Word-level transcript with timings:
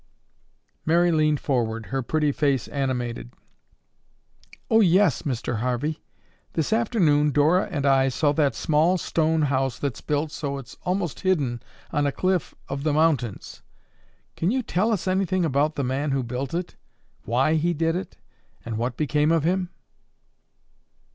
Mary 0.83 1.11
leaned 1.11 1.39
forward, 1.39 1.85
her 1.85 2.01
pretty 2.01 2.31
face 2.31 2.67
animated: 2.69 3.35
"Oh, 4.67 4.79
yes, 4.79 5.21
Mr. 5.21 5.57
Harvey. 5.57 6.01
This 6.53 6.73
afternoon 6.73 7.29
Dora 7.29 7.67
and 7.69 7.85
I 7.85 8.09
saw 8.09 8.31
that 8.31 8.55
small 8.55 8.97
stone 8.97 9.43
house 9.43 9.77
that's 9.77 10.01
built 10.01 10.31
so 10.31 10.57
it's 10.57 10.75
almost 10.85 11.19
hidden 11.19 11.61
on 11.91 12.07
a 12.07 12.11
cliff 12.11 12.55
of 12.67 12.81
the 12.81 12.93
mountains. 12.93 13.61
Can 14.35 14.49
you 14.49 14.63
tell 14.63 14.91
us 14.91 15.07
anything 15.07 15.45
about 15.45 15.75
the 15.75 15.83
man 15.83 16.09
who 16.09 16.23
built 16.23 16.55
it; 16.55 16.75
why 17.25 17.53
he 17.53 17.71
did 17.71 17.95
it 17.95 18.17
and 18.65 18.79
what 18.79 18.97
became 18.97 19.31
of 19.31 19.43
him?" 19.43 19.69